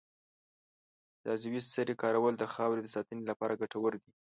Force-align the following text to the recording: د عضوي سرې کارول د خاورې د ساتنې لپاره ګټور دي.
د 1.21 1.23
عضوي 1.33 1.61
سرې 1.73 1.93
کارول 2.01 2.33
د 2.37 2.43
خاورې 2.53 2.81
د 2.83 2.87
ساتنې 2.95 3.23
لپاره 3.31 3.59
ګټور 3.61 3.93
دي. 4.01 4.11